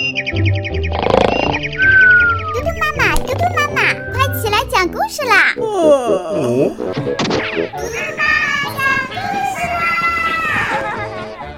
[0.00, 0.16] 嘟嘟
[2.80, 5.52] 妈妈，嘟嘟妈妈，快起来讲故事啦！
[5.54, 5.68] 嘟嘟
[7.92, 8.22] 妈妈
[8.72, 9.12] 讲故
[9.52, 9.78] 事啦！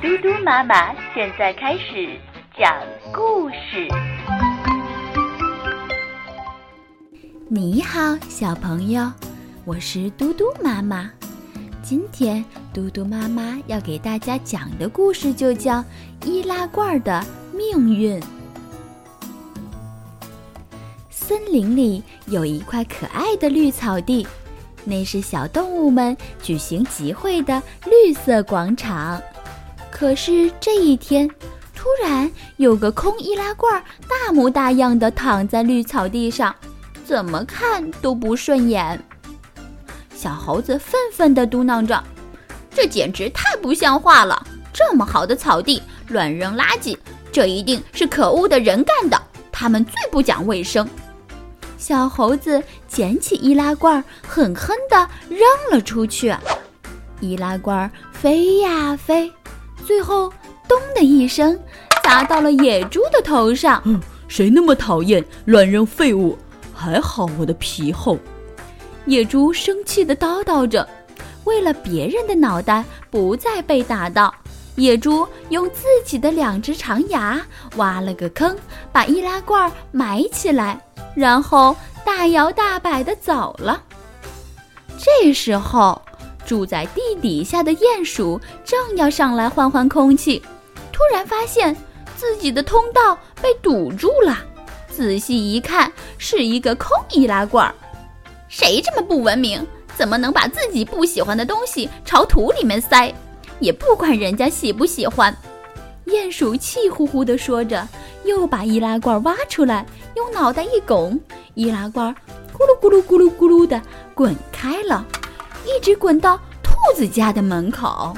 [0.02, 2.18] 嘟嘟妈妈现在开始
[2.58, 2.74] 讲
[3.12, 3.86] 故事。
[7.48, 9.12] 你好，小朋友，
[9.64, 11.08] 我是嘟嘟妈妈。
[11.80, 15.74] 今天嘟嘟妈妈要给大家讲的故事就叫
[16.24, 18.20] 《易拉罐的命运》。
[21.52, 24.26] 林里有一块可爱的绿草地，
[24.84, 29.20] 那是小动物们举行集会的绿色广场。
[29.90, 31.28] 可是这一天，
[31.76, 36.54] 突然有个空易拉罐大模大样的躺在绿草地上，
[37.04, 38.98] 怎么看都不顺眼。
[40.14, 42.02] 小猴子愤愤地嘟囔着
[42.72, 44.42] ：“这简直太不像话了！
[44.72, 46.96] 这么好的草地乱扔垃圾，
[47.30, 49.20] 这一定是可恶的人干的。
[49.52, 50.88] 他们最不讲卫生。”
[51.82, 54.96] 小猴子捡起易拉罐，狠狠地
[55.28, 55.40] 扔
[55.72, 56.32] 了出去。
[57.18, 59.28] 易拉罐飞呀飞，
[59.84, 60.32] 最后
[60.68, 61.58] 咚的一声，
[62.04, 63.82] 砸到了野猪的头上。
[63.82, 66.38] 哼，谁那么讨厌乱扔废物？
[66.72, 68.16] 还好我的皮厚。
[69.06, 70.88] 野猪生气地叨叨着，
[71.42, 74.32] 为了别人的脑袋不再被打到，
[74.76, 78.56] 野猪用自己的两只长牙挖了个坑，
[78.92, 80.80] 把易拉罐埋起来，
[81.14, 81.74] 然后
[82.04, 83.82] 大摇大摆地走了。
[84.98, 86.00] 这时候，
[86.46, 90.42] 住在地底下的鼹鼠正要上来换换空气，
[90.92, 91.76] 突然发现
[92.16, 94.38] 自己的通道被堵住了，
[94.88, 97.72] 仔细一看，是一个空易拉罐。
[98.48, 99.66] 谁这么不文明？
[99.94, 103.12] 怎么能把自己不喜欢的东西朝土里面塞？
[103.60, 105.36] 也不管人家喜不喜欢。
[106.06, 107.86] 鼹鼠气呼呼地说着，
[108.24, 109.84] 又把易拉罐挖出来，
[110.16, 111.18] 用脑袋一拱，
[111.54, 112.14] 易拉罐
[112.52, 113.80] 咕噜咕噜咕噜咕噜地
[114.14, 115.04] 滚开了，
[115.64, 118.16] 一直滚到兔子家的门口。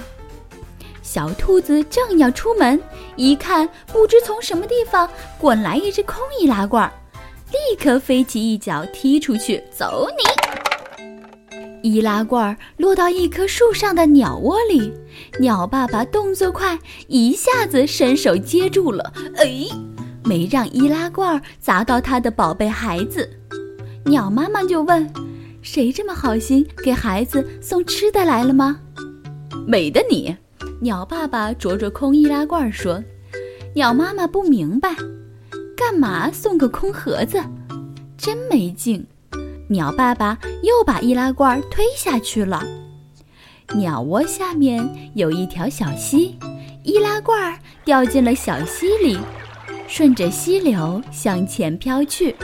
[1.03, 2.81] 小兔子正要出门，
[3.16, 6.91] 一看，不知从什么地方滚来一只空易拉罐。
[7.50, 11.88] 立刻飞起一脚踢出去，走你！
[11.88, 14.92] 易拉罐落到一棵树上的鸟窝里，
[15.38, 19.66] 鸟爸爸动作快，一下子伸手接住了，哎，
[20.24, 23.28] 没让易拉罐砸到他的宝贝孩子。
[24.04, 25.10] 鸟妈妈就问
[25.62, 28.80] ：“谁这么好心给孩子送吃的来了吗？”
[29.66, 30.36] 美的你！
[30.80, 33.02] 鸟爸爸啄着空易拉罐说
[33.74, 34.94] ：“鸟妈妈不明白。”
[35.76, 37.42] 干嘛送个空盒子，
[38.16, 39.06] 真没劲！
[39.68, 42.62] 鸟爸爸又把易拉罐推下去了。
[43.74, 46.38] 鸟窝下面有一条小溪，
[46.84, 49.18] 易拉罐掉进了小溪里，
[49.87, 52.34] 顺着溪流向前飘去。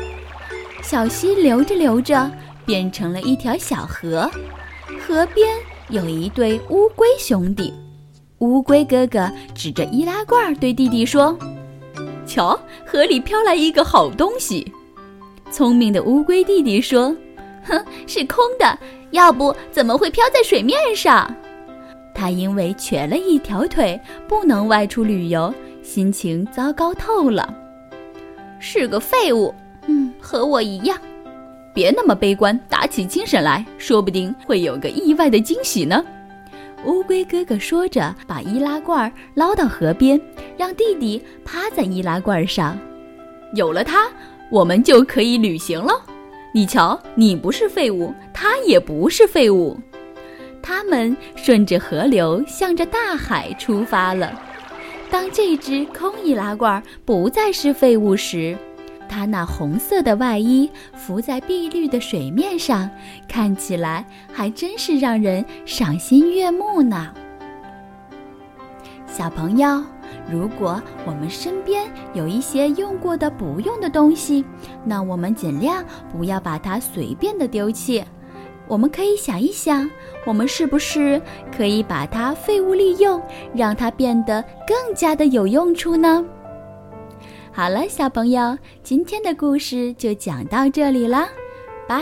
[0.83, 2.31] 小溪流着流着，
[2.65, 4.31] 变成了一条小河。
[5.01, 5.49] 河边
[5.89, 7.73] 有一对乌龟兄弟，
[8.39, 11.37] 乌龟哥哥指着易拉罐对弟弟说。
[12.27, 14.73] 瞧，河里飘来一个好东西。
[15.51, 17.15] 聪明的乌龟弟弟说
[17.67, 18.79] ：“哼，是空的，
[19.11, 21.29] 要不怎么会飘在水面上？”
[22.15, 25.53] 他因为瘸了一条腿，不能外出旅游，
[25.91, 27.53] 心情糟糕透了。
[28.61, 29.53] 是个废物，
[29.89, 30.97] 嗯，和我一样。
[31.75, 36.05] 别那么悲观，打起精神来，说不定会有个意外的惊喜呢。
[36.85, 40.21] 乌龟哥哥说着，把易拉罐捞到河边，
[40.57, 42.79] 让弟弟趴在易拉罐上。
[43.57, 44.07] 有了它，
[44.49, 45.93] 我们就可以旅行了。
[46.55, 49.77] 你瞧，你不是废物，他也不是废物。
[50.63, 54.41] 他们顺着河流，向着大海出发了。
[55.11, 58.57] 当这只空易拉罐不再是废物时，
[59.09, 62.89] 它那红色的外衣浮在碧绿的水面上，
[63.29, 67.13] 看起来还真是让人赏心悦目呢。
[69.07, 69.83] 小朋友，
[70.31, 74.45] 如果我们身边有一些用过的不用的东西，
[74.85, 78.05] 那我们尽量不要把它随便的丢弃。
[78.71, 79.91] 我们可以想一想，
[80.25, 81.21] 我们是不是
[81.55, 83.21] 可以把它废物利用，
[83.53, 86.25] 让它变得更加的有用处呢？
[87.51, 91.29] 好了，小朋友，今天的故事就讲到这里了，
[91.89, 92.01] 拜。